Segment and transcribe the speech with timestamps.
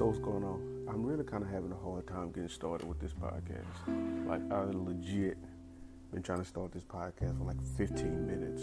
[0.00, 0.86] So what's going on?
[0.88, 3.66] I'm really kind of having a hard time getting started with this podcast.
[4.26, 5.36] Like I legit
[6.10, 8.62] been trying to start this podcast for like 15 minutes.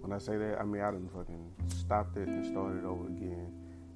[0.00, 3.52] When I say that, I mean I didn't fucking stopped it and started over again.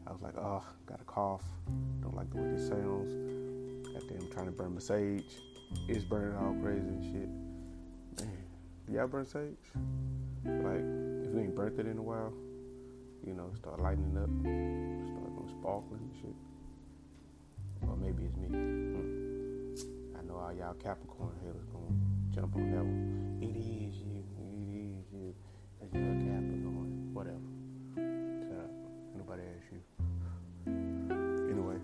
[0.06, 1.42] I was like, oh, got a cough.
[2.02, 3.86] Don't like the way this sounds.
[3.94, 5.38] Goddamn, trying to burn my sage.
[5.88, 8.26] It's burning all crazy and shit.
[8.26, 8.44] Man,
[8.86, 9.56] do y'all burn sage?
[10.44, 10.84] Like,
[11.24, 12.34] if you ain't burnt it in a while,
[13.26, 15.15] you know, start lightening up,
[15.60, 16.36] start going sparkling and shit.
[17.88, 18.48] Or maybe it's me.
[18.48, 20.18] Hmm.
[20.18, 21.94] I know all y'all Capricorn haters gonna
[22.34, 23.38] jump on that one.
[23.42, 25.34] It is you, it is you.
[25.78, 27.14] Cause you're a Capricorn.
[27.14, 27.38] Whatever.
[27.94, 28.56] So,
[29.16, 29.82] nobody asked you.
[31.50, 31.78] Anyway.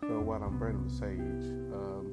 [0.00, 2.12] So while I'm burning the sage, um,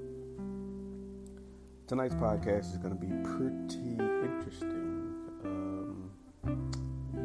[1.88, 5.14] tonight's podcast is gonna be pretty interesting.
[5.44, 6.12] Um,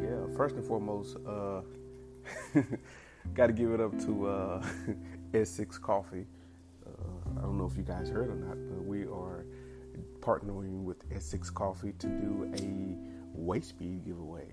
[0.01, 1.61] yeah, first and foremost, uh,
[3.35, 4.67] got to give it up to uh,
[5.33, 6.27] S6 Coffee.
[6.87, 9.45] Uh, I don't know if you guys heard or not, but we are
[10.21, 14.49] partnering with S6 Coffee to do a waist bead giveaway.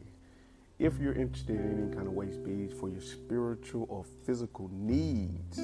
[0.79, 5.57] If you're interested in any kind of waist beads for your spiritual or physical needs,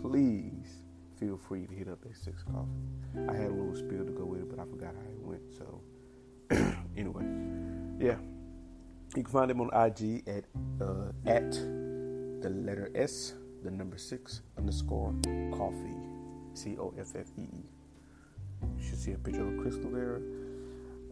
[0.00, 0.82] please
[1.18, 3.28] feel free to hit up S6 Coffee.
[3.28, 5.42] I had a little spiel to go with it, but I forgot how it went.
[5.56, 5.80] So,
[6.96, 7.24] anyway,
[7.98, 8.16] yeah.
[9.16, 10.44] You can find them on IG at
[10.80, 15.14] uh, at the letter S, the number six underscore
[15.52, 15.94] coffee,
[16.54, 17.64] C O F F E E.
[18.76, 20.20] You should see a picture of a crystal there.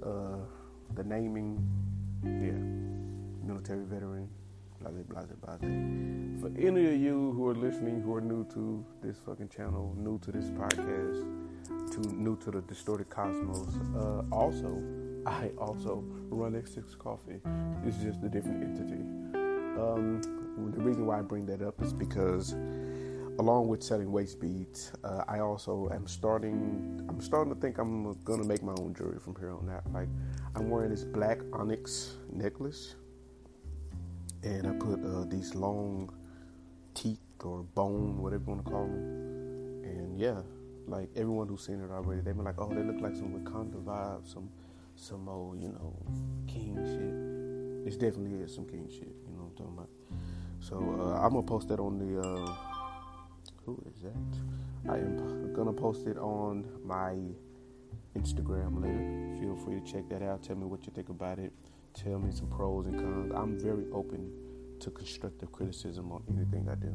[0.05, 0.39] Uh,
[0.97, 1.65] the naming,
[2.25, 4.29] yeah, military veteran,
[4.81, 5.57] blah blah blah.
[6.41, 10.19] For any of you who are listening who are new to this fucking channel, new
[10.25, 11.23] to this podcast,
[11.93, 14.83] to new to the distorted cosmos, uh, also
[15.27, 17.41] I also run S6 Coffee.
[17.87, 19.03] It's just a different entity.
[19.81, 20.21] Um,
[20.75, 22.53] the reason why I bring that up is because,
[23.39, 27.07] along with selling waist beads, uh, I also am starting.
[27.09, 29.91] I'm starting to think I'm gonna make my own jewelry from here on out.
[29.93, 30.09] Like
[30.55, 32.97] I'm wearing this black onyx necklace,
[34.43, 36.13] and I put uh, these long
[36.95, 39.83] teeth or bone, whatever you want to call them.
[39.85, 40.43] And yeah,
[40.87, 43.83] like everyone who's seen it already, they've been like, "Oh, they look like some Wakanda
[43.83, 44.51] vibes, some."
[45.03, 45.95] Some old, you know,
[46.47, 47.87] king shit.
[47.87, 49.15] It's definitely is some king shit.
[49.29, 49.91] You know what I'm talking about?
[50.61, 52.21] So uh, I'm gonna post that on the.
[52.21, 52.55] Uh,
[53.67, 54.91] who is that?
[54.91, 57.17] I am gonna post it on my
[58.17, 59.41] Instagram later.
[59.41, 60.43] Feel free to check that out.
[60.43, 61.53] Tell me what you think about it.
[61.95, 63.33] Tell me some pros and cons.
[63.35, 64.31] I'm very open
[64.81, 66.89] to constructive criticism on anything I do.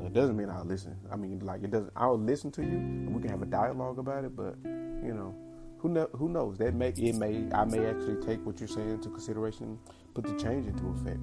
[0.00, 0.96] Uh, it doesn't mean I'll listen.
[1.10, 1.92] I mean, like it doesn't.
[1.94, 4.34] I'll listen to you, and we can have a dialogue about it.
[4.34, 5.34] But you know,
[5.80, 6.58] who know, who knows?
[6.58, 9.78] That may it may I may actually take what you're saying into consideration,
[10.14, 11.20] put the change into effect,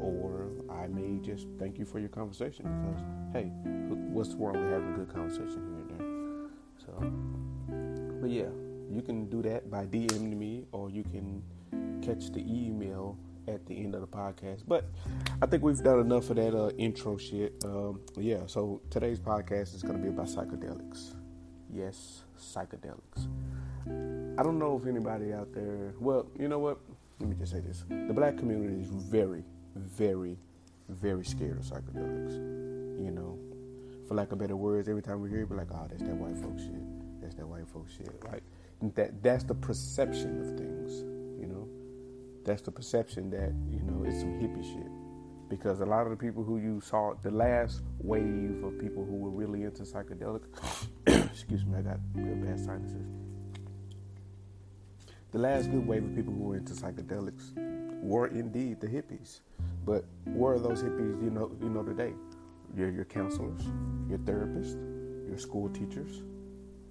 [0.00, 3.02] or I may just thank you for your conversation because
[3.32, 3.50] hey,
[3.88, 6.46] what's wrong with having a good conversation here and there?
[6.78, 8.48] So, but yeah,
[8.90, 11.42] you can do that by DMing me, or you can
[12.02, 13.18] catch the email
[13.48, 14.62] at the end of the podcast.
[14.66, 14.88] But
[15.42, 17.62] I think we've done enough of that uh, intro shit.
[17.64, 21.14] Um, yeah, so today's podcast is going to be about psychedelics.
[21.72, 23.28] Yes, psychedelics.
[24.40, 26.78] I don't know if anybody out there, well, you know what?
[27.18, 27.84] Let me just say this.
[27.90, 29.44] The black community is very,
[29.76, 30.38] very,
[30.88, 32.36] very scared of psychedelics.
[33.04, 33.38] You know,
[34.08, 36.14] for lack of better words, every time we hear it, we're like, oh, that's that
[36.14, 37.20] white folk shit.
[37.20, 38.08] That's that white folk shit.
[38.24, 38.42] Like,
[38.94, 41.02] that, that's the perception of things,
[41.38, 41.68] you know?
[42.46, 45.50] That's the perception that, you know, it's some hippie shit.
[45.50, 49.16] Because a lot of the people who you saw, the last wave of people who
[49.16, 50.88] were really into psychedelics,
[51.30, 53.19] excuse me, I got real bad sinuses
[55.32, 57.52] the last good wave of people who were into psychedelics
[58.02, 59.40] were indeed the hippies.
[59.84, 62.12] But where are those hippies you know you know today?
[62.76, 63.62] Your your counselors,
[64.08, 64.76] your therapists,
[65.28, 66.22] your school teachers,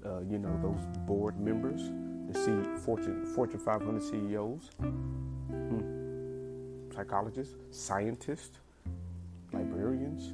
[0.06, 1.92] uh, you know those board members,
[2.32, 2.52] the C,
[2.84, 5.82] Fortune Fortune 500 CEOs, hmm.
[6.94, 8.60] psychologists, scientists,
[9.52, 10.34] librarians,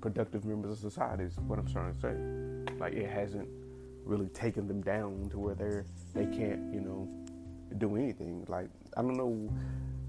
[0.00, 2.74] productive members of society is what I'm trying to say.
[2.78, 3.48] Like it hasn't
[4.04, 7.08] really taking them down to where they're they can't you know
[7.78, 8.44] do anything.
[8.48, 9.52] Like I don't know,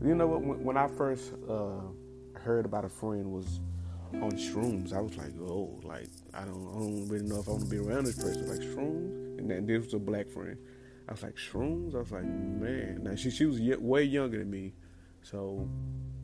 [0.04, 0.42] you know what?
[0.42, 1.82] When, when I first uh,
[2.34, 3.60] heard about a friend was
[4.14, 7.52] on shrooms, I was like, oh, like I don't, I don't really know if I
[7.52, 8.48] want to be around this person.
[8.48, 10.58] Like shrooms, and then this was a black friend.
[11.08, 11.96] I was like shrooms.
[11.96, 13.04] I was like, man.
[13.04, 14.74] Now she she was yet way younger than me,
[15.22, 15.70] so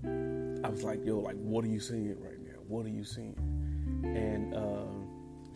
[0.04, 2.60] I was like, yo, like what are you seeing right now?
[2.68, 3.36] What are you seeing?
[4.04, 4.86] And uh,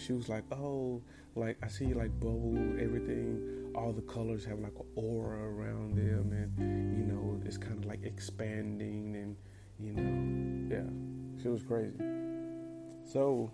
[0.02, 1.02] she was like, oh
[1.36, 6.32] like I see like bubbles, everything, all the colors have like an aura around them,
[6.34, 9.38] and you know it's kind of like expanding, and
[9.80, 11.42] you know, yeah.
[11.42, 11.98] she was crazy.
[13.04, 13.50] So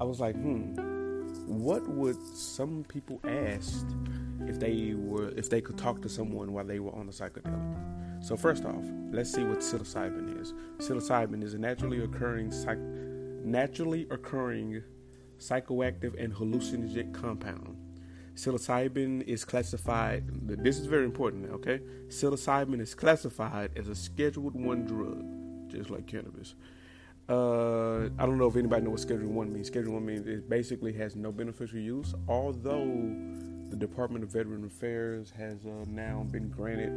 [0.00, 0.74] I was like, hmm,
[1.46, 3.86] what would some people ask
[4.46, 8.24] if they were if they could talk to someone while they were on the psychedelic?
[8.24, 10.54] So first off, let's see what psilocybin is.
[10.78, 14.82] Psilocybin is a naturally occurring psych- naturally occurring
[15.38, 17.76] psychoactive and hallucinogenic compound.
[18.34, 20.24] Psilocybin is classified.
[20.62, 21.50] This is very important.
[21.52, 25.24] Okay, psilocybin is classified as a Scheduled One drug,
[25.70, 26.54] just like cannabis.
[27.28, 29.66] Uh, I don't know if anybody knows what Schedule One means.
[29.68, 32.86] Schedule One means it basically has no beneficial use, although
[33.70, 36.92] the Department of Veteran Affairs has uh, now been granted,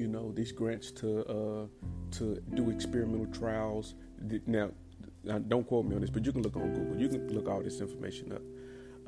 [0.00, 1.66] you know, these grants to uh,
[2.12, 3.94] to do experimental trials.
[4.46, 4.70] Now,
[5.48, 6.96] don't quote me on this, but you can look on Google.
[6.96, 8.42] You can look all this information up.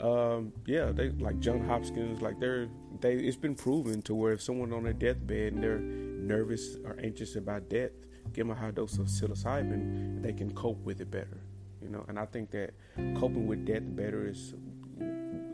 [0.05, 2.69] Um, yeah, they like John Hopkins, like they're
[3.01, 3.15] they.
[3.15, 7.37] It's been proven to where if someone on their deathbed and they're nervous or anxious
[7.37, 7.91] about death,
[8.33, 11.43] give them a high dose of psilocybin, they can cope with it better.
[11.83, 12.73] You know, and I think that
[13.17, 14.55] coping with death better is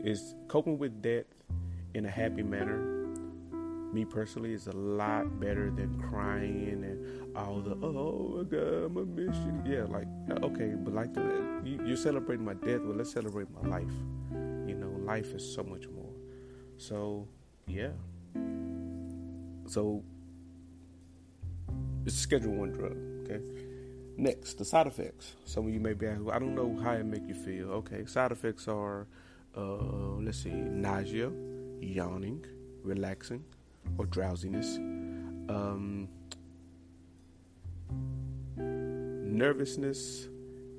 [0.03, 1.25] is coping with death
[1.93, 2.95] in a happy manner.
[3.93, 8.97] Me personally is a lot better than crying and all the oh my god, I'm
[8.97, 9.63] a mission.
[9.65, 10.07] Yeah, like
[10.43, 13.93] okay, but like the, you, you're celebrating my death, well let's celebrate my life.
[14.67, 16.11] You know, life is so much more.
[16.77, 17.27] So
[17.67, 17.91] yeah.
[19.67, 20.03] So
[22.05, 22.97] it's Schedule One drug.
[23.23, 23.41] Okay.
[24.17, 25.35] Next, the side effects.
[25.45, 27.69] Some of you may be asking, I don't know how it make you feel.
[27.69, 29.05] Okay, side effects are,
[29.55, 31.29] uh, let's see, nausea,
[31.81, 32.43] yawning,
[32.81, 33.43] relaxing,
[33.99, 34.77] or drowsiness,
[35.49, 36.07] um,
[39.37, 40.27] nervousness,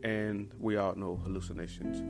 [0.03, 2.01] and we all know hallucinations.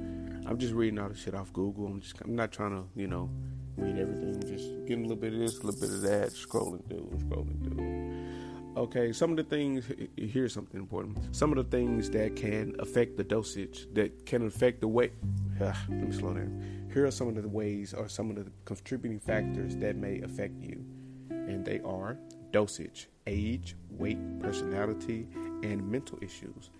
[0.47, 1.87] I'm just reading all the shit off Google.
[1.87, 3.31] I'm just, I'm not trying to, you know,
[3.77, 4.41] read everything.
[4.41, 7.63] Just getting a little bit of this, a little bit of that, scrolling through, scrolling
[7.63, 8.83] through.
[8.83, 11.35] Okay, some of the things here's something important.
[11.35, 15.13] Some of the things that can affect the dosage, that can affect the weight.
[15.59, 16.89] let me slow down.
[16.93, 20.63] Here are some of the ways or some of the contributing factors that may affect
[20.63, 20.85] you,
[21.31, 22.19] and they are
[22.53, 25.27] dosage, age, weight, personality,
[25.63, 26.71] and mental issues.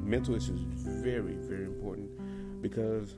[0.00, 3.14] Mental issues is very, very important because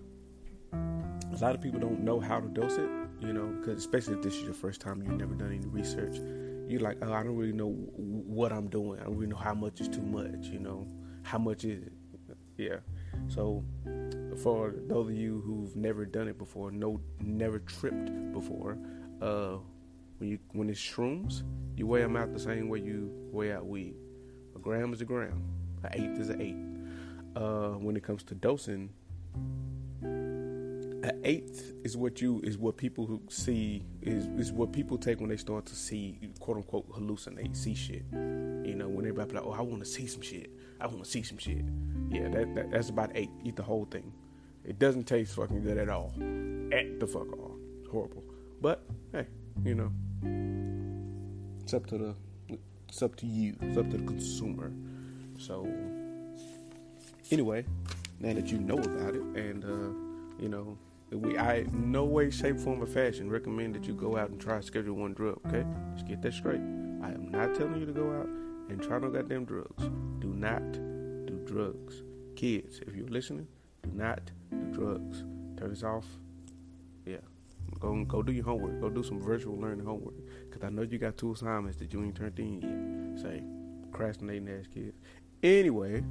[0.72, 2.88] a lot of people don't know how to dose it.
[3.20, 6.16] You know, because especially if this is your first time, you've never done any research
[6.70, 9.00] you're like, oh, I don't really know what I'm doing.
[9.00, 10.46] I don't really know how much is too much.
[10.46, 10.86] You know,
[11.24, 11.92] how much is it?
[12.56, 12.76] Yeah.
[13.28, 13.64] So,
[14.42, 18.78] for those of you who've never done it before, no, never tripped before,
[19.20, 19.56] uh,
[20.18, 21.42] when you when it's shrooms,
[21.76, 23.96] you weigh them out the same way you weigh out weed.
[24.54, 25.42] A gram is a gram.
[25.84, 27.40] An eighth is an eighth.
[27.40, 28.90] Uh, when it comes to dosing,
[30.02, 35.20] an eighth is what you is what people who see is is what people take
[35.20, 38.04] when they start to see quote unquote hallucinate, see shit.
[38.12, 40.50] You know, when everybody like, oh, I want to see some shit.
[40.80, 41.64] I want to see some shit.
[42.10, 43.30] Yeah, that, that that's about eight.
[43.44, 44.12] Eat the whole thing.
[44.64, 46.12] It doesn't taste fucking good at all.
[46.72, 47.56] At the fuck all.
[47.80, 48.24] It's horrible.
[48.60, 49.26] But hey,
[49.64, 49.92] you know,
[51.62, 52.14] it's up to the
[52.90, 53.56] it's up to you.
[53.62, 54.72] It's up to the consumer.
[55.38, 55.66] So
[57.30, 57.64] anyway,
[58.18, 60.76] now that you know about it and uh, you know
[61.12, 64.60] we, I, no way, shape, form, or fashion recommend that you go out and try
[64.60, 65.40] Schedule One drug.
[65.46, 66.60] Okay, let's get that straight.
[67.02, 68.26] I am not telling you to go out
[68.68, 69.84] and try no goddamn drugs.
[70.18, 72.02] Do not do drugs,
[72.34, 72.80] kids.
[72.86, 73.46] If you're listening,
[73.82, 74.20] do not
[74.50, 75.24] do drugs.
[75.56, 76.06] Turn this off.
[77.06, 77.18] Yeah,
[77.80, 78.80] go go do your homework.
[78.80, 80.14] Go do some virtual learning homework.
[80.50, 83.22] Cause I know you got two assignments that you ain't turned in yet.
[83.22, 83.42] Say,
[83.90, 84.98] procrastinating ass kids.
[85.42, 86.04] Anyway.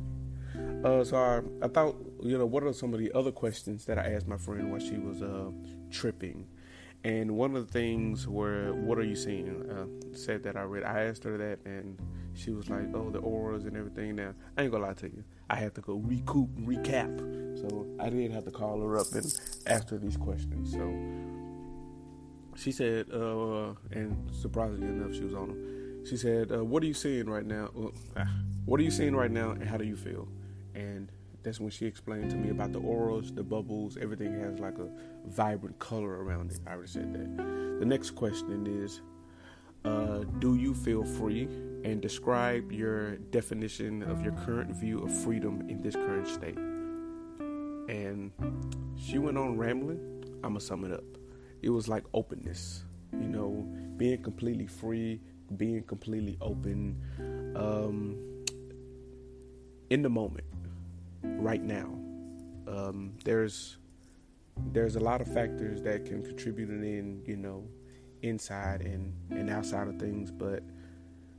[0.83, 3.99] Uh, so I, I thought, you know, what are some of the other questions that
[3.99, 5.51] I asked my friend while she was uh,
[5.91, 6.47] tripping?
[7.03, 9.69] And one of the things were, what are you seeing?
[9.69, 9.85] Uh,
[10.17, 10.83] said that I read.
[10.83, 11.97] I asked her that, and
[12.33, 14.15] she was like, oh, the auras and everything.
[14.15, 15.23] Now, I ain't gonna lie to you.
[15.49, 17.59] I had to go recoup, recap.
[17.61, 19.25] So I did have to call her up and
[19.65, 20.73] ask her these questions.
[20.73, 20.93] So
[22.59, 26.05] she said, uh, and surprisingly enough, she was on them.
[26.05, 27.69] She said, uh, "What are you seeing right now?
[28.17, 28.27] Ah,
[28.65, 30.27] what are you seeing right now, and how do you feel?"
[30.75, 31.11] and
[31.43, 34.87] that's when she explained to me about the auras, the bubbles, everything has like a
[35.27, 36.59] vibrant color around it.
[36.67, 37.79] I already said that.
[37.79, 39.01] The next question is
[39.85, 41.43] uh, Do you feel free?
[41.83, 46.57] And describe your definition of your current view of freedom in this current state.
[46.57, 48.31] And
[48.97, 50.25] she went on rambling.
[50.43, 51.18] I'm to sum it up.
[51.61, 55.19] It was like openness, you know, being completely free,
[55.57, 57.01] being completely open
[57.55, 58.17] um,
[59.89, 60.45] in the moment
[61.23, 61.89] right now.
[62.67, 63.77] Um, there's
[64.73, 67.63] there's a lot of factors that can contribute in you know
[68.21, 70.63] inside and and outside of things, but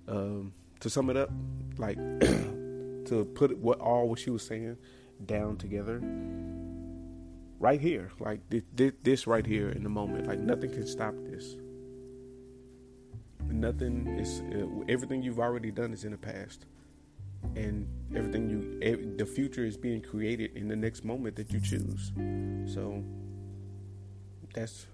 [0.09, 1.31] um, to sum it up,
[1.79, 4.77] like to put what all what she was saying
[5.27, 6.01] down together
[7.61, 10.27] right here, like this, right here in the moment.
[10.27, 11.57] Like nothing can stop this.
[13.47, 16.67] Nothing is uh, everything you've already done is in the past,
[17.55, 17.87] and
[18.17, 22.13] everything you the future is being created in the next moment that you choose.
[22.73, 23.05] So
[24.55, 24.87] that's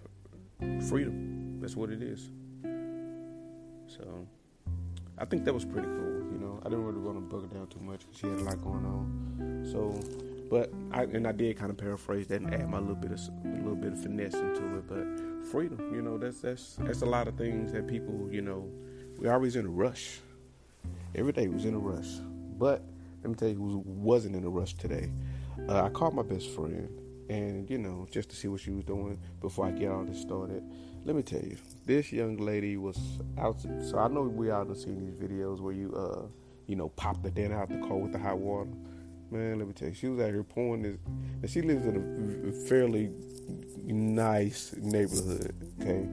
[0.88, 1.58] freedom.
[1.60, 2.30] That's what it is.
[3.86, 4.26] So
[5.18, 6.22] I think that was pretty cool.
[6.32, 8.38] You know, I didn't really want to bug her down too much because she had
[8.38, 9.66] a lot going on.
[9.70, 9.94] So,
[10.48, 13.20] but I and I did kind of paraphrase that and add my little bit of
[13.44, 14.88] a little bit of finesse into it.
[14.88, 18.68] But freedom, you know, that's that's that's a lot of things that people, you know,
[19.18, 20.20] we're always in a rush.
[21.14, 22.20] Every day was in a rush.
[22.58, 22.82] But
[23.22, 25.10] let me tell you who wasn't in a rush today.
[25.68, 26.88] Uh, I called my best friend
[27.28, 30.20] and you know just to see what she was doing before I get all this
[30.20, 30.62] started.
[31.04, 32.98] Let me tell you, this young lady was
[33.38, 33.60] out.
[33.60, 36.26] So I know we all have seen these videos where you uh
[36.66, 38.70] you know pop the dent out the car with the hot water.
[39.30, 40.98] Man, let me tell you, she was out here pouring this,
[41.42, 43.10] and she lives in a fairly
[43.84, 45.54] nice neighborhood.
[45.80, 46.06] Okay.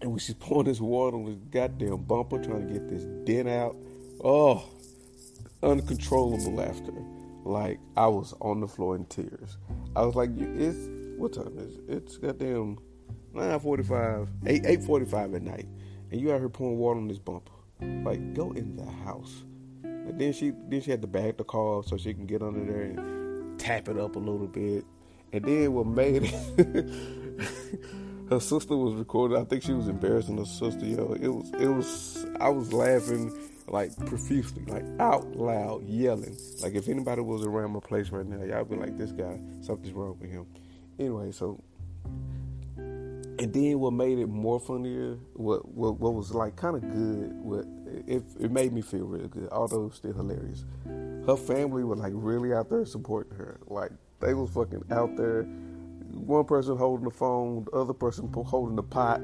[0.00, 3.48] And when she's pouring this water on this goddamn bumper, trying to get this dent
[3.48, 3.76] out,
[4.22, 4.64] oh,
[5.62, 6.92] uncontrollable laughter.
[7.44, 9.58] Like I was on the floor in tears.
[9.96, 10.88] I was like, "It's
[11.18, 11.84] what time is it?
[11.88, 12.78] It's goddamn
[13.32, 15.66] nine forty-five, eight eight forty-five at night,
[16.10, 17.52] and you out here pouring water on this bumper.
[17.80, 19.42] Like, go in the house."
[20.06, 22.64] And then she then she had to back the car so she can get under
[22.64, 24.84] there and tap it up a little bit.
[25.32, 26.90] And then what made it
[28.30, 29.38] her sister was recording.
[29.38, 30.84] I think she was embarrassing her sister.
[30.84, 33.32] Yo, it was it was I was laughing
[33.66, 36.36] like profusely, like out loud, yelling.
[36.60, 39.92] Like if anybody was around my place right now, y'all be like, "This guy, something's
[39.92, 40.46] wrong with him."
[40.98, 41.62] Anyway, so
[42.76, 47.32] and then what made it more funnier, what what, what was like kind of good,
[47.32, 47.66] what
[48.06, 50.64] it, it made me feel really good, although still hilarious.
[51.26, 55.42] Her family was like really out there supporting her, like they was fucking out there.
[56.12, 59.20] One person holding the phone, the other person holding the pot.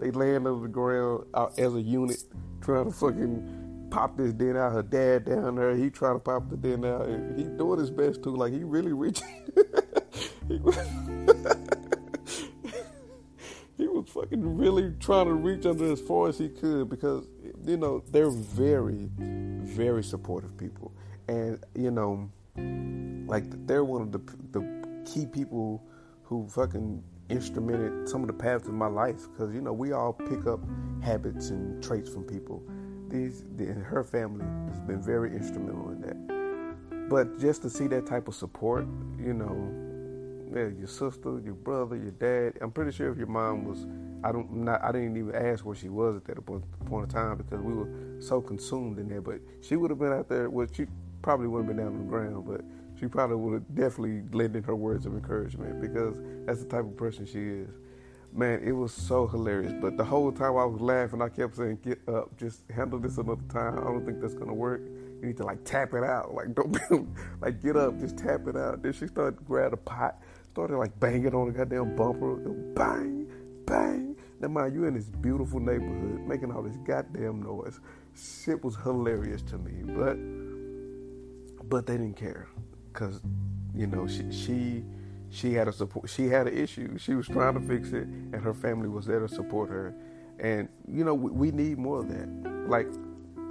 [0.00, 1.24] They laying on the ground
[1.56, 2.22] as a unit,
[2.60, 4.72] trying to fucking pop this den out.
[4.72, 7.08] Her dad down there, he trying to pop the den out.
[7.36, 8.34] He doing his best too.
[8.34, 9.28] Like he really reaching.
[10.48, 10.76] he, was
[13.76, 17.26] he was fucking really trying to reach under as far as he could because
[17.68, 20.92] you know they're very, very supportive people,
[21.28, 22.30] and you know,
[23.30, 24.20] like they're one of the
[24.52, 25.82] the key people
[26.22, 30.12] who fucking instrumented some of the paths of my life because you know we all
[30.12, 30.60] pick up
[31.02, 32.62] habits and traits from people
[33.10, 37.08] these the, her family has been very instrumental in that.
[37.08, 38.86] But just to see that type of support,
[39.18, 39.56] you know,
[40.54, 42.58] yeah, your sister, your brother, your dad.
[42.60, 43.86] I'm pretty sure if your mom was,
[44.24, 47.12] I don't, not, I didn't even ask where she was at that point, point of
[47.12, 47.88] time because we were
[48.20, 49.20] so consumed in there.
[49.20, 50.50] But she would have been out there.
[50.50, 50.86] Well, she
[51.22, 52.62] probably wouldn't have been down on the ground, but
[52.98, 56.96] she probably would have definitely lended her words of encouragement because that's the type of
[56.96, 57.68] person she is
[58.32, 59.72] man, it was so hilarious.
[59.80, 63.18] But the whole time I was laughing, I kept saying, "Get up, just handle this
[63.18, 63.78] another time.
[63.78, 64.82] I don't think that's gonna work.
[65.20, 66.34] You need to like tap it out.
[66.34, 66.76] Like don't
[67.40, 70.20] like get up, just tap it out." Then she started grab a pot,
[70.52, 72.36] started like banging on the goddamn bumper,
[72.74, 73.26] bang,
[73.68, 74.16] bang.
[74.40, 77.80] Now mind you, in this beautiful neighborhood, making all this goddamn noise.
[78.16, 80.16] Shit was hilarious to me, but
[81.68, 82.48] but they didn't care,
[82.92, 83.20] cause
[83.74, 84.84] you know she she
[85.30, 88.36] she had a support she had an issue she was trying to fix it and
[88.36, 89.94] her family was there to support her
[90.40, 92.28] and you know we, we need more of that
[92.68, 92.86] like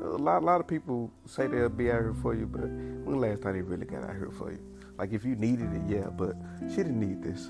[0.04, 3.20] a lot, a lot of people say they'll be out here for you but when
[3.20, 4.60] last time they really got out here for you
[4.98, 6.36] like if you needed it yeah but
[6.70, 7.48] she didn't need this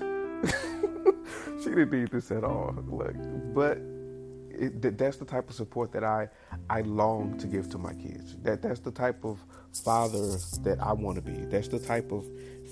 [1.62, 3.16] she didn't need this at all like
[3.54, 3.78] but
[4.58, 6.28] it, that's the type of support that I
[6.70, 8.36] I long to give to my kids.
[8.42, 9.38] That that's the type of
[9.84, 11.44] father that I want to be.
[11.46, 12.26] That's the type of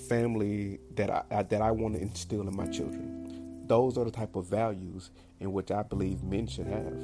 [0.09, 3.63] family that I, that I want to instill in my children.
[3.67, 6.97] Those are the type of values in which I believe men should have.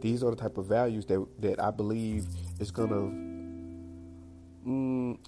[0.00, 2.26] These are the type of values that that I believe
[2.58, 3.34] is gonna
[4.66, 5.18] mm,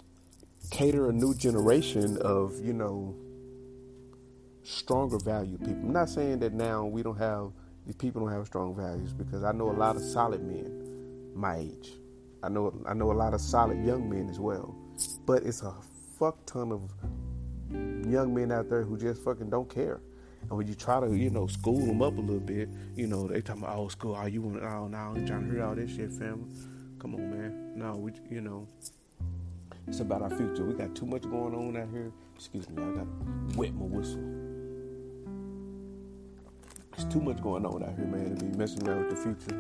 [0.71, 3.14] cater a new generation of you know
[4.62, 5.83] stronger value people.
[5.83, 7.52] I'm not saying that now we don't have
[7.87, 11.57] these people don't have strong values because I know a lot of solid men my
[11.57, 11.92] age.
[12.42, 14.75] I know I know a lot of solid young men as well.
[15.26, 15.75] But it's a
[16.19, 16.90] fuck ton of
[18.09, 20.00] young men out there who just fucking don't care.
[20.42, 23.28] And when you try to, you know, school them up a little bit, you know,
[23.28, 25.75] they talking about, oh, school, are you want, oh, now I'm trying to hear all
[25.75, 26.50] this shit, family.
[26.99, 27.73] Come on, man.
[27.76, 28.66] No, we, you know,
[29.87, 30.64] it's about our future.
[30.64, 32.12] We got too much going on out here.
[32.35, 34.51] Excuse me, I got to wet my whistle.
[36.97, 39.57] There's too much going on out here, man, to be messing around with the future.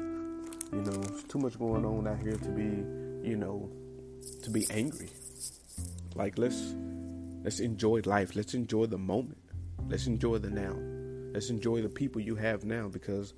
[0.72, 3.70] You know, there's too much going on out here to be, you know,
[4.42, 5.10] to be angry.
[6.14, 6.74] Like let's
[7.42, 8.36] let's enjoy life.
[8.36, 9.38] Let's enjoy the moment.
[9.88, 10.76] Let's enjoy the now.
[11.32, 13.34] Let's enjoy the people you have now because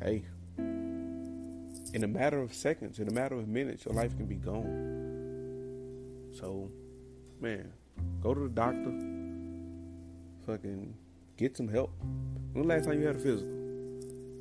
[0.00, 0.24] hey,
[1.94, 6.30] in a matter of seconds, in a matter of minutes, your life can be gone.
[6.32, 6.70] So,
[7.40, 7.72] man,
[8.20, 8.92] go to the doctor.
[10.46, 10.94] Fucking
[11.36, 11.90] get some help.
[12.52, 13.48] When the last time you had a physical?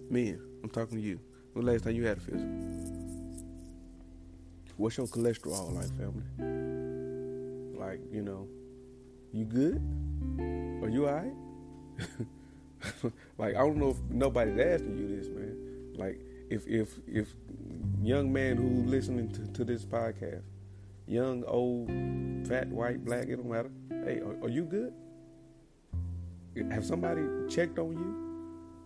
[0.09, 1.19] Man, I'm talking to you.
[1.53, 2.73] When the last time you had a physical?
[4.77, 6.23] What's your cholesterol like, family?
[7.77, 8.47] Like, you know,
[9.31, 9.81] you good?
[10.83, 11.33] Are you alright?
[13.37, 15.93] like, I don't know if nobody's asking you this, man.
[15.95, 16.19] Like,
[16.49, 17.33] if if if
[18.01, 20.43] young man who listening to, to this podcast,
[21.07, 21.89] young, old,
[22.47, 23.71] fat, white, black, it don't matter.
[23.89, 24.93] Hey, are, are you good?
[26.71, 28.23] Have somebody checked on you?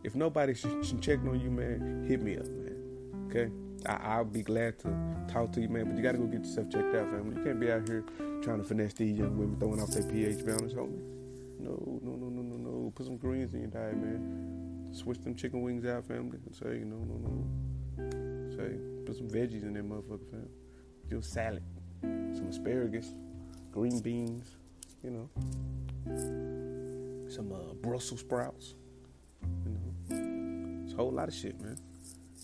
[0.04, 3.28] If nobody checked on you, man, hit me up, man.
[3.30, 3.52] Okay?
[3.86, 4.94] I, will be glad to
[5.28, 5.86] talk to you, man.
[5.86, 7.36] But you gotta go get yourself checked out, family.
[7.36, 8.04] You can't be out here
[8.42, 11.00] trying to finesse these young women throwing off their pH balance, homie.
[11.60, 12.94] No, no, no, no, no, no.
[12.96, 14.90] Put some greens in your diet, man.
[14.92, 16.38] Switch them chicken wings out, family.
[16.52, 18.56] Say, no, no, no.
[18.56, 20.50] Say, put some veggies in there, motherfucker, fam.
[21.10, 21.64] Your salad,
[22.02, 23.14] some asparagus,
[23.72, 24.56] green beans,
[25.04, 25.30] you know,
[27.30, 28.76] some uh, Brussels sprouts,
[29.66, 30.84] you know.
[30.84, 31.78] It's a whole lot of shit, man.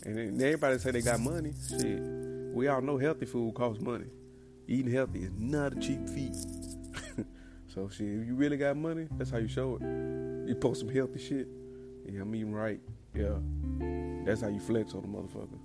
[0.06, 1.54] And everybody say they got money.
[1.70, 2.02] Shit,
[2.54, 4.08] we all know healthy food costs money.
[4.68, 6.36] Eating healthy is not a cheap feat.
[7.74, 10.48] so shit, if you really got money, that's how you show it.
[10.48, 11.48] You post some healthy shit.
[12.06, 12.80] Yeah, I'm eating right.
[13.16, 13.38] Yeah,
[14.26, 15.60] that's how you flex on the motherfucker.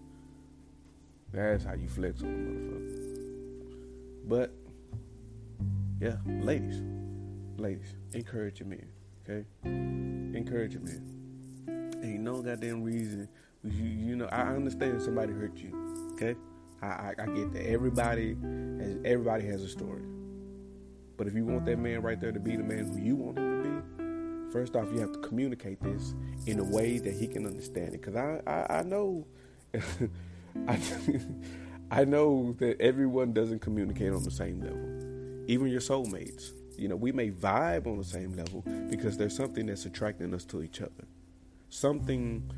[1.32, 3.18] That's how you flex on the motherfucker.
[4.28, 4.54] But
[6.00, 6.82] yeah, ladies,
[7.56, 8.87] ladies, encourage your men,
[9.28, 9.44] okay?
[9.64, 12.00] Encourage your men.
[12.02, 13.28] Ain't no goddamn reason
[13.64, 16.11] you, you know, I understand somebody hurt you.
[16.14, 16.37] Okay,
[16.82, 17.68] I, I, I get that.
[17.68, 18.36] Everybody
[18.80, 20.02] has everybody has a story.
[21.17, 23.38] But if you want that man right there to be the man who you want
[23.38, 26.14] him to be, first off, you have to communicate this
[26.47, 28.00] in a way that he can understand it.
[28.00, 29.26] Because I, I, I know,
[30.69, 30.80] I,
[31.91, 35.45] I know that everyone doesn't communicate on the same level.
[35.50, 36.52] Even your soulmates.
[36.78, 40.45] You know, we may vibe on the same level because there's something that's attracting us
[40.47, 41.08] to each other.
[41.71, 42.50] Something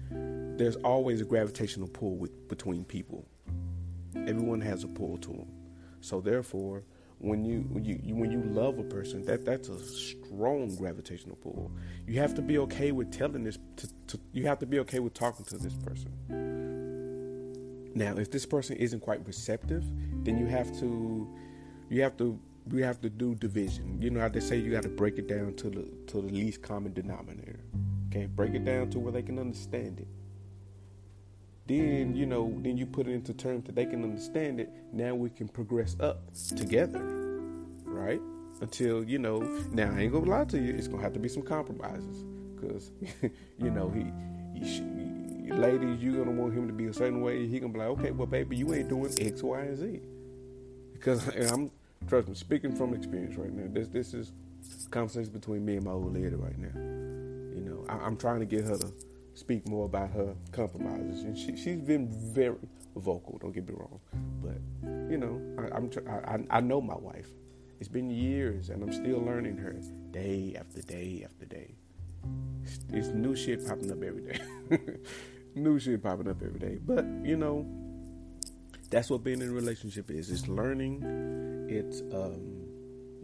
[0.58, 3.26] there's always a gravitational pull with, between people.
[4.14, 5.48] Everyone has a pull to them.
[6.00, 6.84] So therefore,
[7.18, 11.36] when you when you, you, when you love a person, that that's a strong gravitational
[11.36, 11.70] pull.
[12.06, 13.58] You have to be okay with telling this.
[13.76, 16.12] To, to, you have to be okay with talking to this person.
[17.94, 19.84] Now, if this person isn't quite receptive,
[20.24, 21.28] then you have to
[21.88, 24.00] you have to we have to do division.
[24.00, 26.28] You know how they say you got to break it down to the to the
[26.28, 27.60] least common denominator.
[28.08, 30.08] Okay, break it down to where they can understand it.
[31.66, 34.70] Then you know then you put it into terms that they can understand it.
[34.92, 36.22] Now we can progress up
[36.56, 37.20] together
[37.90, 38.20] right?
[38.60, 39.40] Until you know
[39.72, 42.24] now i ain't gonna lie to you it's gonna have to be some compromises.
[42.54, 42.90] Because
[43.58, 44.06] you know he,
[44.58, 47.46] he ladies you're gonna want him to be a certain way.
[47.46, 50.00] He gonna be like okay well baby you ain't doing x y and z.
[50.92, 51.70] Because i'm
[52.08, 54.32] trust me speaking from experience right now this this is
[54.90, 56.74] conversation between me and my old lady right now
[57.54, 58.92] you know I, i'm trying to get her to
[59.40, 62.56] speak more about her compromises, and she she's been very
[62.96, 63.38] vocal.
[63.38, 64.00] Don't get me wrong,
[64.42, 64.58] but
[65.10, 65.90] you know I, I'm
[66.50, 67.28] I, I know my wife.
[67.80, 69.74] It's been years, and I'm still learning her
[70.10, 71.74] day after day after day.
[72.62, 74.40] It's, it's new shit popping up every day.
[75.54, 76.78] new shit popping up every day.
[76.84, 77.66] But you know,
[78.90, 80.30] that's what being in a relationship is.
[80.30, 81.66] It's learning.
[81.68, 82.66] It's um,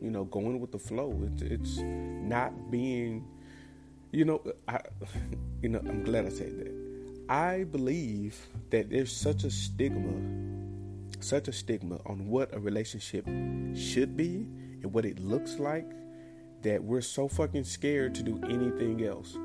[0.00, 1.20] you know, going with the flow.
[1.24, 3.26] It's it's not being
[4.12, 4.80] you know, I,
[5.62, 6.72] you know, I'm glad I said that.
[7.28, 8.38] I believe
[8.70, 10.14] that there's such a stigma,
[11.20, 13.26] such a stigma on what a relationship
[13.74, 14.46] should be
[14.82, 15.90] and what it looks like
[16.62, 19.36] that we're so fucking scared to do anything else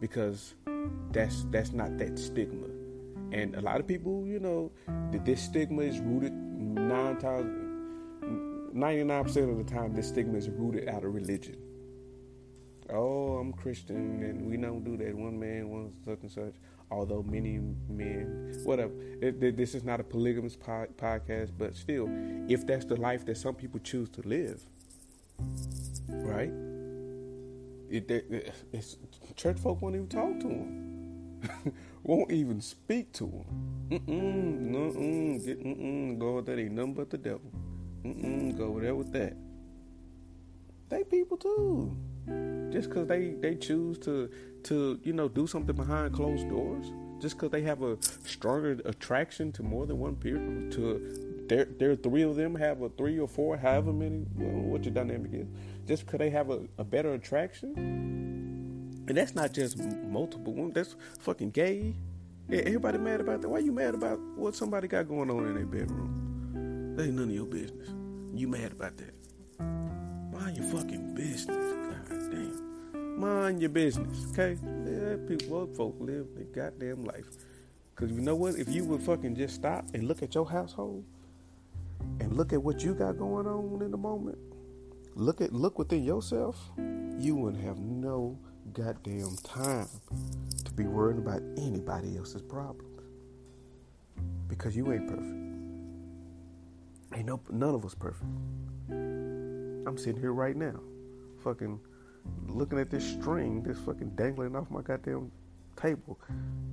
[0.00, 0.54] because
[1.12, 2.73] that's that's not that stigma.
[3.32, 4.70] And a lot of people, you know,
[5.12, 7.50] that this stigma is rooted nine times,
[8.74, 11.56] 99% of the time, this stigma is rooted out of religion
[12.90, 15.14] oh, I'm Christian and we don't do that.
[15.14, 16.54] One man, one such and such.
[16.90, 17.58] Although many
[17.88, 18.92] men, whatever.
[19.20, 22.08] This is not a polygamous podcast, but still,
[22.48, 24.62] if that's the life that some people choose to live,
[26.08, 26.52] right?
[27.90, 28.96] It, it
[29.34, 31.40] church folk won't even talk to them.
[32.04, 33.44] won't even speak to them.
[33.90, 37.50] Mm-mm, no-mm, get, mm-mm, go with that ain't nothing but the devil.
[38.04, 39.34] Mm-mm, go there with that.
[40.90, 41.96] They people too
[42.70, 44.30] just because they they choose to
[44.62, 46.86] to you know do something behind closed doors
[47.20, 51.94] just because they have a stronger attraction to more than one people to there there
[51.96, 55.46] three of them have a three or four, however many, what your dynamic is,
[55.86, 59.78] just because they have a, a better attraction, and that's not just
[60.14, 60.72] multiple women.
[60.72, 61.92] That's fucking gay.
[62.48, 63.48] Yeah, everybody mad about that.
[63.48, 66.94] Why you mad about what somebody got going on in their bedroom?
[66.96, 67.88] That ain't none of your business.
[68.32, 69.14] You mad about that?
[69.58, 71.48] Mind your fucking business.
[72.08, 73.20] God damn.
[73.20, 74.56] Mind your business, okay?
[74.84, 77.26] Let people, folk live their goddamn life.
[77.96, 78.56] Cause you know what?
[78.56, 81.04] If you would fucking just stop and look at your household
[82.20, 84.38] and look at what you got going on in the moment,
[85.14, 86.56] look at look within yourself,
[87.18, 88.36] you wouldn't have no
[88.74, 89.88] goddamn time
[90.64, 93.00] to be worrying about anybody else's problems.
[94.48, 95.44] Because you ain't perfect.
[97.14, 98.28] Ain't no none of us perfect.
[98.90, 100.80] I'm sitting here right now,
[101.44, 101.78] fucking
[102.48, 105.30] looking at this string, this fucking dangling off my goddamn
[105.76, 106.18] table.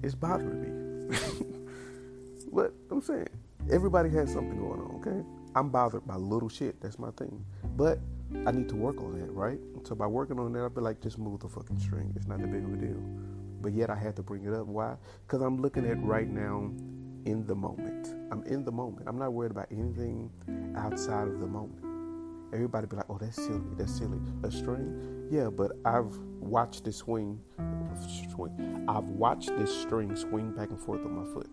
[0.01, 1.17] It's bothering me.
[2.51, 3.27] but I'm saying
[3.69, 5.23] everybody has something going on, okay?
[5.55, 6.81] I'm bothered by little shit.
[6.81, 7.45] That's my thing.
[7.75, 7.99] But
[8.45, 9.59] I need to work on that, right?
[9.83, 12.11] So by working on that, I'll be like, just move the fucking string.
[12.15, 13.01] It's not that big of a deal.
[13.61, 14.65] But yet I had to bring it up.
[14.65, 14.95] Why?
[15.27, 16.71] Because I'm looking at right now
[17.25, 18.15] in the moment.
[18.31, 19.07] I'm in the moment.
[19.07, 20.31] I'm not worried about anything
[20.75, 21.85] outside of the moment.
[22.53, 23.61] Everybody be like, oh, that's silly.
[23.77, 24.19] That's silly.
[24.43, 25.27] A string?
[25.29, 27.39] Yeah, but I've watched this swing.
[28.33, 28.85] Swing.
[28.89, 31.49] I've watched this string swing back and forth on my foot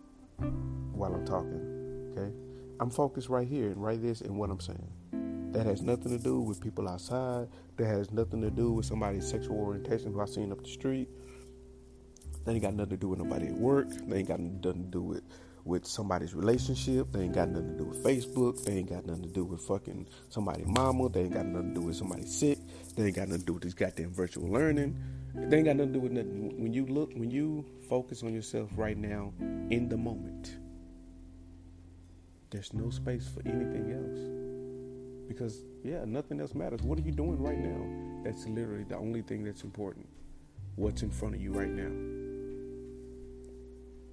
[0.93, 2.15] while I'm talking.
[2.17, 2.33] Okay?
[2.81, 4.89] I'm focused right here and right this and what I'm saying.
[5.53, 7.49] That has nothing to do with people outside.
[7.77, 11.09] That has nothing to do with somebody's sexual orientation who I seen up the street.
[12.45, 13.89] They ain't got nothing to do with nobody at work.
[13.91, 15.23] They ain't got nothing to do with
[15.65, 17.13] with somebody's relationship.
[17.13, 18.65] They ain't got nothing to do with Facebook.
[18.65, 21.11] They ain't got nothing to do with fucking somebody's mama.
[21.11, 22.59] They ain't got nothing to do with somebody sick.
[22.97, 24.97] They ain't got nothing to do with this goddamn virtual learning.
[25.35, 26.63] They ain't got nothing to do with nothing.
[26.63, 29.33] When you look, when you focus on yourself right now
[29.71, 30.57] in the moment,
[32.51, 34.48] there's no space for anything else
[35.29, 36.83] because yeah, nothing else matters.
[36.83, 38.25] What are you doing right now?
[38.25, 40.09] That's literally the only thing that's important.
[40.77, 41.91] What's in front of you right now?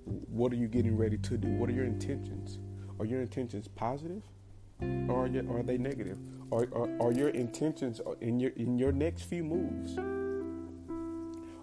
[0.06, 1.48] What are you getting ready to do?
[1.48, 2.60] What are your intentions?
[3.00, 4.24] Are your intentions positive,
[4.82, 6.18] or are, they negative?
[6.52, 9.98] Are, are, are your intentions in your in your next few moves?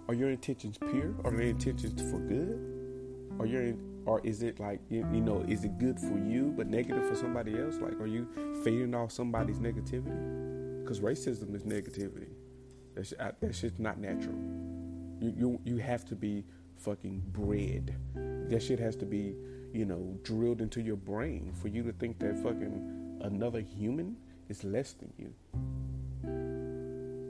[0.07, 1.15] Are your intentions pure?
[1.23, 2.59] Are they intentions for good?
[3.39, 3.73] Are your
[4.05, 7.15] or is it like you, you, know is it good for you but negative for
[7.15, 7.77] somebody else?
[7.79, 8.27] Like are you
[8.63, 10.81] feeding off somebody's negativity?
[10.83, 12.29] Because racism is negativity.
[12.95, 14.35] That's, that's just not natural.
[15.19, 16.43] You, you you have to be
[16.77, 17.95] fucking bred.
[18.49, 19.35] That shit has to be
[19.73, 24.17] you know drilled into your brain for you to think that fucking another human
[24.49, 25.33] is less than you.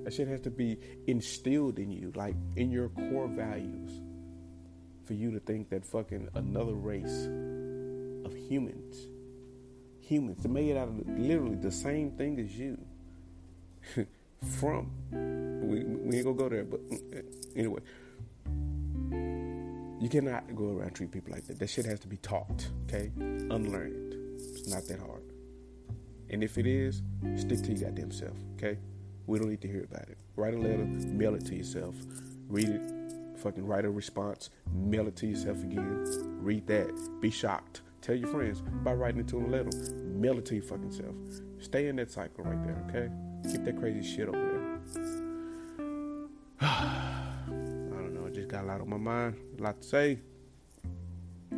[0.03, 4.01] That shit has to be instilled in you like in your core values
[5.05, 7.27] for you to think that fucking another race
[8.25, 9.07] of humans,
[9.99, 12.77] humans, made out of literally the same thing as you,
[14.59, 17.21] from, we, we ain't gonna go there, but uh,
[17.55, 17.81] anyway,
[19.99, 21.59] you cannot go around treat people like that.
[21.59, 23.11] That shit has to be taught, okay?
[23.17, 24.13] Unlearned.
[24.35, 25.23] It's not that hard.
[26.29, 27.01] And if it is,
[27.35, 28.77] stick to your goddamn self, okay?
[29.27, 30.17] We don't need to hear about it.
[30.35, 31.95] Write a letter, mail it to yourself,
[32.49, 32.81] read it,
[33.43, 36.05] fucking write a response, mail it to yourself again,
[36.41, 37.81] read that, be shocked.
[38.01, 40.91] Tell your friends by writing it to them, let them mail it to your fucking
[40.91, 41.15] self.
[41.59, 43.09] Stay in that cycle right there, okay?
[43.51, 45.03] Keep that crazy shit over there.
[46.61, 50.19] I don't know, I just got a lot on my mind, a lot to say,
[51.51, 51.55] a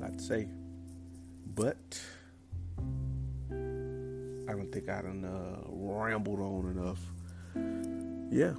[0.00, 0.48] lot to say,
[1.54, 2.00] but
[3.50, 7.00] I don't think I done uh, rambled on enough.
[8.30, 8.54] Yeah.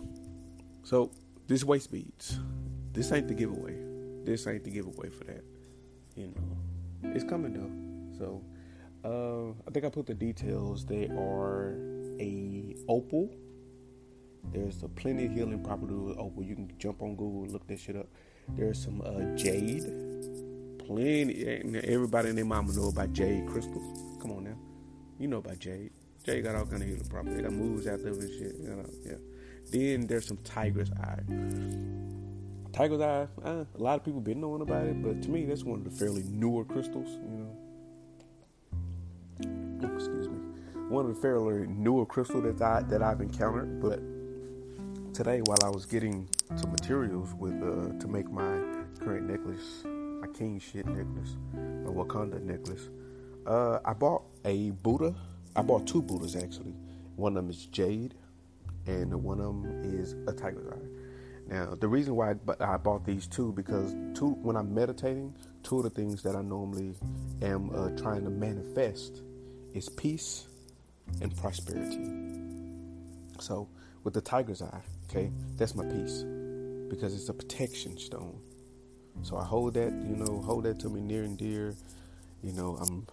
[0.84, 1.12] So
[1.48, 2.40] this waist beads.
[2.94, 3.76] This ain't the giveaway.
[4.26, 5.44] This ain't the giveaway for that.
[6.16, 8.18] You know, it's coming though.
[8.18, 8.44] So,
[9.06, 10.86] uh, I think I put the details.
[10.86, 11.76] They are
[12.20, 13.30] a opal.
[14.52, 16.44] There's a plenty of healing property with opal.
[16.44, 18.08] You can jump on Google, look that shit up.
[18.50, 19.84] There's some uh, jade.
[20.80, 21.46] Plenty.
[21.84, 24.22] Everybody and their mama know about jade crystals.
[24.22, 24.58] Come on now,
[25.20, 25.92] you know about jade.
[26.26, 27.38] Jade got all kind of healing properties.
[27.38, 28.56] They got moves out there and shit.
[28.60, 29.37] You know, yeah.
[29.72, 31.24] Then there's some tiger's eye.
[32.78, 35.64] Tiger's Eye, uh, a lot of people been knowing about it, but to me, that's
[35.64, 37.08] one of the fairly newer crystals.
[37.10, 37.50] You
[39.42, 40.38] know, oh, excuse me,
[40.88, 43.82] one of the fairly newer crystals that I that I've encountered.
[43.82, 44.00] But
[45.12, 48.62] today, while I was getting some materials with uh, to make my
[49.00, 52.90] current necklace, my king shit necklace, my Wakanda necklace,
[53.48, 55.16] uh, I bought a Buddha.
[55.56, 56.76] I bought two Buddhas actually.
[57.16, 58.14] One of them is jade,
[58.88, 60.88] and one of them is a tiger's eye.
[61.48, 65.84] Now, the reason why I bought these two because two when I'm meditating, two of
[65.84, 66.96] the things that I normally
[67.42, 69.22] am uh, trying to manifest
[69.74, 70.48] is peace
[71.22, 72.00] and prosperity.
[73.40, 73.70] So,
[74.04, 76.24] with the tiger's eye, okay, that's my peace
[76.90, 78.40] because it's a protection stone.
[79.24, 81.76] So I hold that, you know, hold that to me near and dear.
[82.44, 83.08] You know, I'm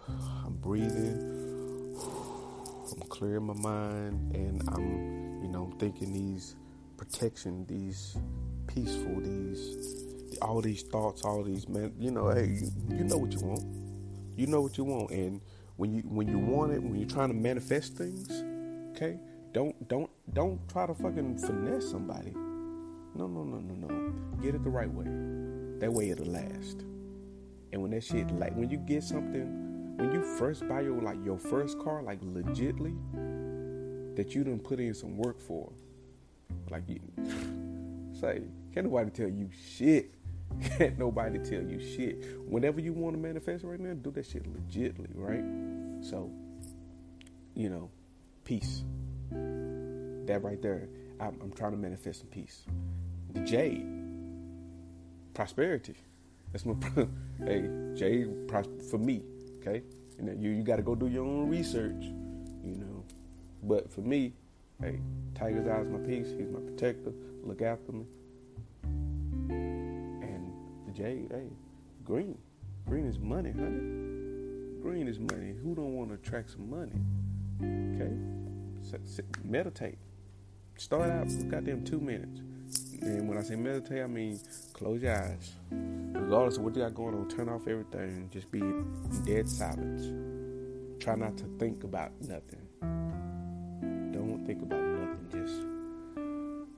[0.45, 1.95] I'm breathing,
[2.91, 6.55] I'm clearing my mind, and I'm, you know, thinking these
[6.97, 8.17] protection, these
[8.65, 10.03] peaceful, these
[10.41, 13.63] all these thoughts, all these man, you know, hey, you, you know what you want.
[14.35, 15.39] You know what you want, and
[15.75, 18.27] when you when you want it, when you're trying to manifest things,
[18.95, 19.19] okay,
[19.53, 22.31] don't don't don't try to fucking finesse somebody.
[22.31, 24.13] No, no, no, no, no.
[24.41, 25.05] Get it the right way.
[25.79, 26.81] That way it'll last.
[27.71, 31.23] And when that shit like when you get something, when you first buy your like
[31.23, 32.97] your first car, like legitly,
[34.15, 35.71] that you didn't put in some work for,
[36.69, 36.99] like you
[38.19, 38.41] say,
[38.73, 40.11] can't nobody tell you shit.
[40.77, 42.23] Can't nobody tell you shit.
[42.47, 45.43] Whenever you want to manifest right now, do that shit legitly, right?
[46.03, 46.31] So,
[47.55, 47.89] you know,
[48.45, 48.83] peace.
[49.31, 50.87] That right there,
[51.19, 52.63] I'm, I'm trying to manifest some peace.
[53.33, 53.85] The jade,
[55.33, 55.95] prosperity.
[56.51, 56.75] That's my
[57.45, 58.29] hey jade
[58.89, 59.23] for me.
[59.59, 59.83] Okay,
[60.17, 62.03] and you you got to go do your own research,
[62.63, 62.94] you know.
[63.67, 64.33] But for me,
[64.81, 64.99] hey,
[65.33, 66.27] tiger's eyes my peace.
[66.37, 67.11] He's my protector.
[67.43, 68.05] Look after me.
[69.43, 70.53] And
[70.85, 71.49] the jade, hey,
[72.03, 72.37] green.
[72.85, 73.79] Green is money, honey.
[74.81, 75.55] Green is money.
[75.63, 76.91] Who don't want to attract some money?
[77.61, 78.13] Okay,
[79.43, 79.97] meditate.
[80.77, 82.41] Start out with goddamn two minutes.
[83.01, 84.39] And when I say meditate, I mean
[84.73, 85.53] close your eyes.
[85.71, 88.29] Regardless of what you got going on, turn off everything.
[88.31, 88.61] Just be
[89.25, 90.11] dead silence.
[91.03, 92.67] Try not to think about nothing.
[94.45, 95.27] Think about nothing.
[95.31, 95.63] Just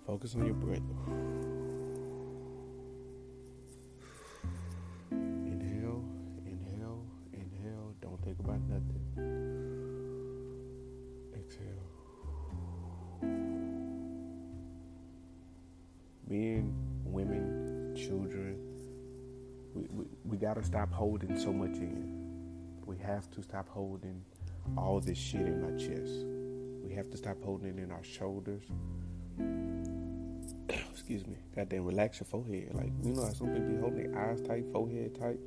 [0.06, 0.80] focus on your breath.
[5.12, 6.01] Inhale,
[6.45, 7.03] inhale,
[7.34, 7.93] inhale.
[8.01, 9.01] Don't think about nothing.
[11.36, 11.84] Exhale.
[16.30, 18.58] Men, women, children,
[19.73, 22.13] we, we, we got to stop holding so much in.
[22.86, 24.23] We have to stop holding
[24.77, 26.37] all this shit in our chest.
[26.97, 28.63] Have to stop holding it in our shoulders.
[30.91, 31.36] Excuse me.
[31.55, 32.71] Goddamn, relax your forehead.
[32.73, 35.38] Like, you know how some people be holding their eyes tight, forehead tight?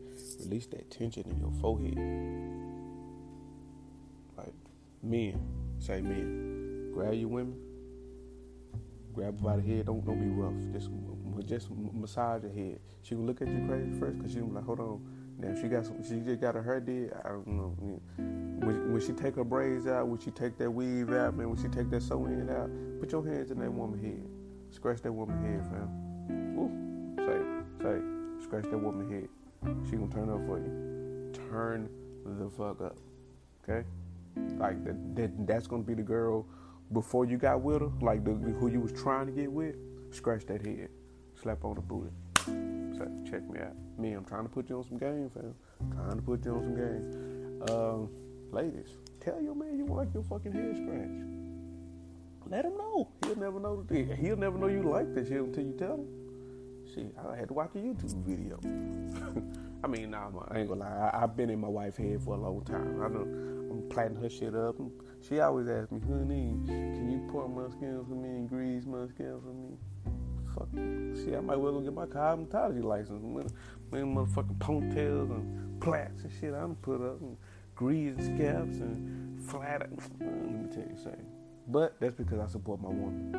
[0.45, 1.99] Release that tension in your forehead.
[4.39, 4.55] Like,
[5.03, 5.45] men,
[5.81, 7.59] say men, grab your women,
[9.13, 9.87] grab her by the head.
[9.87, 10.55] Don't don't be rough.
[10.73, 10.89] Just
[11.47, 12.79] just massage her head.
[13.03, 15.01] She gonna look at you crazy first because she gonna be like, hold on.
[15.37, 17.13] Now she got some, she just got her hair did.
[17.25, 18.01] I don't know.
[18.61, 21.57] When, when she take her braids out, when she take that weave out, man, when
[21.57, 22.71] she take that sewing out,
[23.01, 24.23] put your hands in that woman's head.
[24.71, 26.55] Scratch that woman's head, fam.
[26.55, 26.71] Woo.
[27.17, 29.29] Say, say, scratch that woman's head.
[29.89, 31.33] She gonna turn up for you.
[31.51, 31.89] Turn
[32.25, 32.97] the fuck up.
[33.65, 33.87] Okay?
[34.59, 36.47] Like that, that that's gonna be the girl
[36.93, 39.77] before you got with her, like the, who you was trying to get with,
[40.11, 40.89] scratch that head,
[41.41, 42.11] slap on the booty.
[42.47, 43.75] Say, check me out.
[43.99, 45.55] Me, I'm trying to put you on some game, fam.
[45.95, 47.63] trying to put you on some game.
[47.71, 48.11] Um,
[48.53, 51.41] ladies, tell your man you like your fucking head scratched.
[52.49, 53.09] Let him know.
[53.25, 53.87] He'll never know.
[53.91, 56.07] He'll never know you like this shit until you tell him.
[56.93, 58.59] Shit, I had to watch a YouTube video.
[59.85, 61.11] I mean, nah, I ain't gonna lie.
[61.15, 63.01] I, have been in my wife's head for a long time.
[63.01, 64.77] I know I'm planting her shit up.
[65.27, 69.07] She always asks me, honey, can you pour my skin for me and grease my
[69.07, 69.77] skin for me?
[70.55, 71.25] Fuck.
[71.25, 73.23] See, I might well go get my cosmetology license.
[73.23, 77.37] Man, motherfucking ponytails and plaits and shit I'm put up and
[77.81, 79.89] grease scalps and flat.
[80.21, 81.27] Let me tell you something.
[81.67, 83.33] But that's because I support my woman.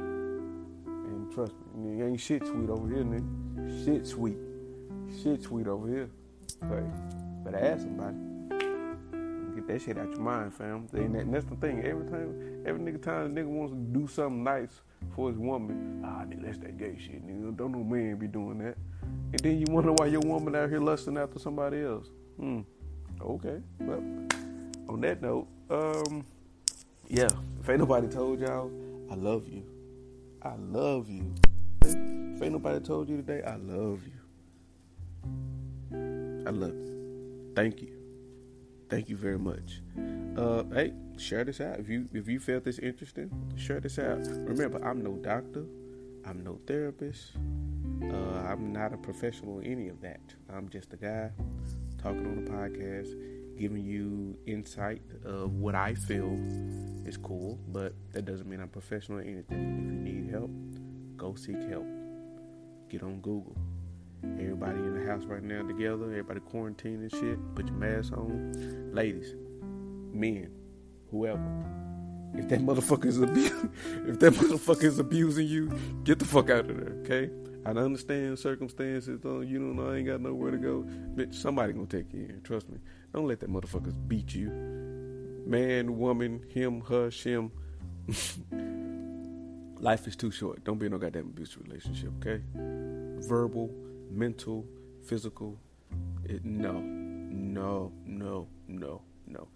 [0.88, 3.86] And trust me, ain't shit sweet over here, nigga.
[3.86, 4.38] Shit sweet.
[5.22, 6.10] Shit sweet over here.
[6.60, 6.82] But
[7.44, 8.18] better ask somebody.
[9.54, 10.88] Get that shit out your mind, fam.
[10.94, 11.84] And that's the thing.
[11.86, 14.82] Every time, every nigga time a nigga wants to do something nice
[15.16, 17.56] for his woman, ah, nigga, that's that gay shit, nigga.
[17.56, 18.76] Don't no man be doing that.
[19.04, 22.08] And then you wonder why your woman out here lusting after somebody else.
[22.40, 22.62] Hmm.
[23.22, 23.62] Okay.
[23.80, 24.04] Well,
[24.90, 26.26] on that note, um,
[27.08, 27.30] yeah.
[27.60, 28.72] If ain't nobody told y'all,
[29.12, 29.64] I love you.
[30.42, 31.34] I love you.
[31.84, 34.22] If ain't nobody told you today, I love you.
[36.48, 37.52] I love you.
[37.56, 37.96] Thank you.
[38.90, 39.82] Thank you very much.
[40.36, 43.30] Uh, hey, share this out if you if you felt this interesting.
[43.56, 44.20] Share this out.
[44.28, 45.66] Remember, I'm no doctor.
[46.26, 47.34] I'm no therapist.
[48.04, 50.22] Uh, I'm not a professional in any of that.
[50.52, 51.32] I'm just a guy
[52.02, 53.14] talking on a podcast,
[53.58, 56.34] giving you insight of what I feel
[57.06, 59.78] is cool, but that doesn't mean I'm professional in anything.
[59.78, 60.52] If you need help,
[61.18, 61.86] go seek help.
[62.90, 63.56] Get on Google.
[64.24, 67.56] Everybody in the house right now together, everybody quarantined and shit.
[67.56, 68.92] Put your mask on.
[68.94, 69.36] Ladies,
[70.14, 70.52] men,
[71.10, 71.42] whoever.
[72.34, 73.72] If that motherfucker is abusing,
[74.08, 75.72] if that motherfucker is abusing you,
[76.04, 77.30] get the fuck out of there, okay?
[77.66, 79.20] I understand circumstances.
[79.24, 80.86] You don't know, I ain't got nowhere to go.
[81.16, 82.42] Bitch, somebody gonna take you in.
[82.44, 82.80] Trust me.
[83.14, 84.50] Don't let that motherfuckers beat you.
[85.46, 87.52] Man, woman, him, her, him.
[89.80, 90.64] Life is too short.
[90.64, 92.42] Don't be in no goddamn abusive relationship, okay?
[92.56, 93.72] Verbal,
[94.10, 94.66] mental,
[95.04, 95.60] physical.
[96.24, 99.48] It, no, no, no, no, no.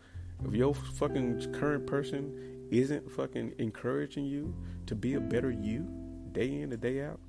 [0.44, 4.56] If your fucking current person isn't fucking encouraging you
[4.88, 5.88] to be a better you,
[6.32, 7.20] day in and day out,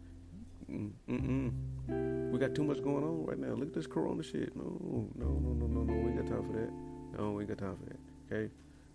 [0.70, 2.31] mm-mm.
[2.31, 3.55] We got too much going on right now.
[3.55, 4.55] Look at this corona shit.
[4.57, 5.92] No, no, no, no, no, no.
[5.94, 6.70] We ain't got time for that.
[7.18, 7.98] No, we ain't got time for that.
[8.35, 8.52] Okay?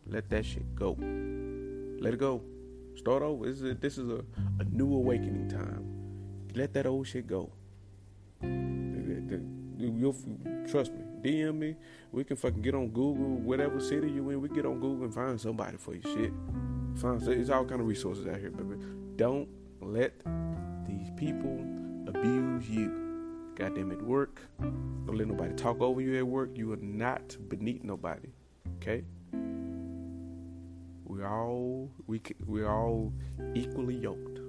[0.08, 0.98] Let that shit go.
[2.02, 2.42] Let it go.
[2.96, 3.46] Start over.
[3.46, 4.24] This is a, this is a,
[4.60, 5.86] a new awakening time.
[6.54, 7.52] Let that old shit go.
[8.42, 10.16] You'll,
[10.70, 11.00] trust me.
[11.22, 11.76] DM me.
[12.12, 14.42] We can fucking get on Google, whatever city you in.
[14.42, 16.34] We get on Google and find somebody for your shit.
[16.96, 18.76] Find it's all kind of resources out here, baby.
[19.16, 19.48] Don't
[19.80, 20.14] let
[21.02, 21.60] these people
[22.08, 22.92] abuse you.
[23.56, 24.42] Goddamn it, work.
[24.60, 26.52] Don't let nobody talk over you at work.
[26.56, 28.30] You are not beneath nobody.
[28.78, 29.04] Okay?
[31.06, 33.12] We all we we all
[33.56, 34.40] equally yoked.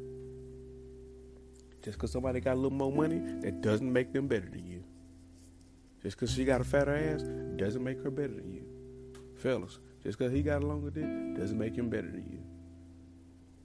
[1.83, 4.85] Just because somebody got a little more money, that doesn't make them better than you.
[6.03, 7.23] Just because she got a fatter ass
[7.57, 8.65] doesn't make her better than you.
[9.37, 12.39] Fellas, just because he got a longer dick doesn't make him better than you.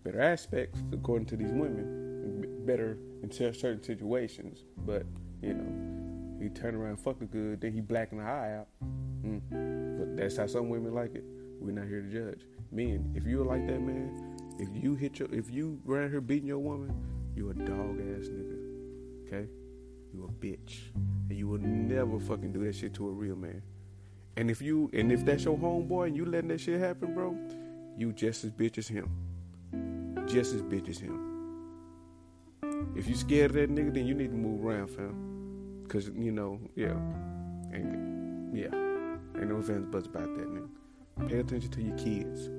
[0.04, 2.07] Better aspects, according to these women,
[2.68, 4.66] better in certain situations.
[4.86, 5.06] But,
[5.42, 8.68] you know, he turn around fucking good, then he blacking the eye out.
[9.26, 9.98] Mm.
[9.98, 11.24] But that's how some women like it.
[11.60, 12.46] We're not here to judge.
[12.72, 16.48] Men, if you're like that, man, if you hit your, if you around here beating
[16.48, 16.94] your woman,
[17.36, 19.26] you a dog ass nigga.
[19.26, 19.50] Okay?
[20.14, 20.92] You a bitch.
[21.30, 23.62] And you will never fucking do that shit to a real man.
[24.36, 27.36] And if you and if that's your homeboy and you letting that shit happen, bro,
[27.98, 29.10] you just as bitch as him.
[30.28, 31.27] Just as bitch as him.
[32.98, 35.86] If you scared of that nigga, then you need to move around, fam.
[35.88, 36.98] Cause you know, yeah.
[37.72, 38.74] And yeah.
[39.40, 41.30] Ain't no offense buts about that, nigga.
[41.30, 42.50] Pay attention to your kids.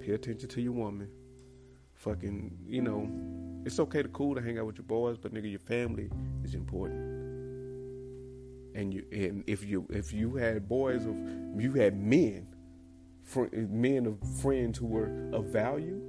[0.00, 1.08] Pay attention to your woman.
[1.96, 3.10] Fucking, you know,
[3.66, 6.08] it's okay to cool to hang out with your boys, but nigga, your family
[6.42, 7.00] is important.
[8.74, 11.14] And you, and if you, if you had boys of,
[11.60, 12.48] you had men,
[13.22, 16.00] fr- men of friends who were of value,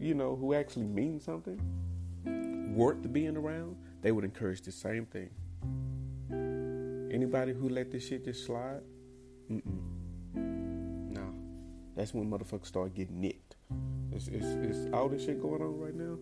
[0.00, 1.60] you know, who actually mean something,
[2.74, 5.30] worth being around, they would encourage the same thing.
[7.12, 8.82] Anybody who let this shit just slide,
[9.50, 10.34] mm-mm.
[10.34, 11.34] no,
[11.96, 13.56] that's when motherfuckers start getting nicked.
[14.12, 16.18] It's, it's, it's all this shit going on right now.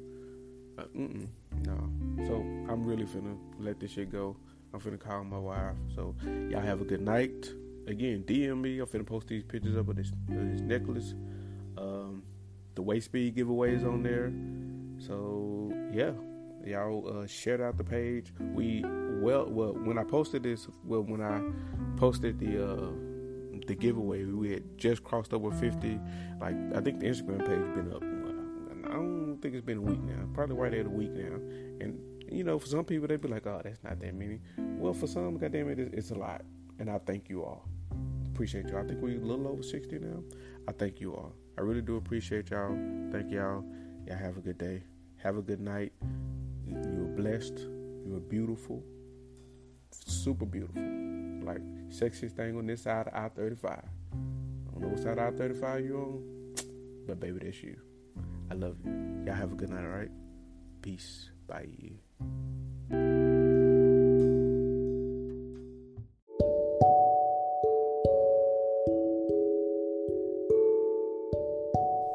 [0.79, 1.29] Uh, mm-mm,
[1.67, 2.27] no.
[2.27, 2.37] So
[2.73, 4.37] I'm really finna let this shit go.
[4.73, 5.77] I'm finna call my wife.
[5.95, 6.15] So
[6.49, 7.51] y'all have a good night.
[7.87, 8.79] Again, DM me.
[8.79, 11.15] I'm finna post these pictures up of this, of this necklace.
[11.77, 12.23] Um,
[12.75, 14.33] the waist bead giveaways on there.
[14.99, 16.13] So yeah,
[16.67, 18.33] y'all uh, shared out the page.
[18.41, 18.85] We
[19.21, 21.41] well, well when I posted this, well when I
[21.99, 22.91] posted the uh,
[23.67, 25.99] the giveaway, we had just crossed over 50.
[26.41, 28.03] Like I think the Instagram page been up.
[28.91, 30.29] I don't think it's been a week now.
[30.35, 31.37] Probably right at a week now.
[31.81, 31.99] And
[32.31, 35.07] you know, for some people they'd be like, "Oh, that's not that many." Well, for
[35.07, 36.43] some, goddamn it, it's a lot.
[36.79, 37.69] And I thank you all.
[38.33, 38.79] Appreciate you.
[38.79, 40.23] I think we're a little over 60 now.
[40.67, 41.35] I thank you all.
[41.59, 42.75] I really do appreciate y'all.
[43.11, 43.65] Thank y'all.
[44.07, 44.83] Y'all have a good day.
[45.19, 45.93] Have a good night.
[47.23, 47.57] Blessed.
[48.05, 48.83] You are beautiful.
[49.93, 50.83] Super beautiful.
[51.45, 53.71] Like sexiest thing on this side of I 35.
[53.71, 53.81] I
[54.73, 56.55] don't know what side of I 35 you're on,
[57.07, 57.77] but baby, that's you.
[58.51, 59.23] I love you.
[59.25, 60.11] Y'all have a good night, alright?
[60.83, 61.31] Peace.
[61.47, 61.69] Bye.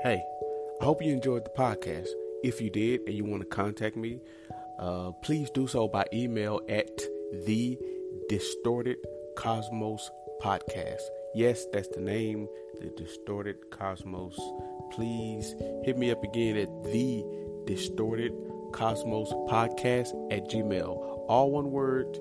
[0.04, 0.22] Hey,
[0.82, 2.10] I hope you enjoyed the podcast.
[2.44, 4.20] If you did and you want to contact me,
[4.80, 7.02] uh, please do so by email at
[7.46, 7.78] the
[8.30, 8.98] Distorted
[9.36, 10.10] Cosmos
[10.42, 11.02] Podcast.
[11.34, 12.48] Yes, that's the name,
[12.80, 14.40] the Distorted Cosmos.
[14.92, 17.24] Please hit me up again at the
[17.66, 18.34] Distorted
[18.72, 21.26] Cosmos Podcast at Gmail.
[21.28, 22.20] All one word,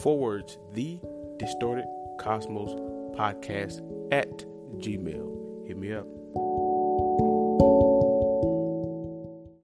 [0.00, 0.98] four words, the
[1.38, 1.86] Distorted
[2.18, 2.70] Cosmos
[3.16, 3.80] Podcast
[4.12, 4.44] at
[4.78, 5.66] Gmail.
[5.66, 6.06] Hit me up.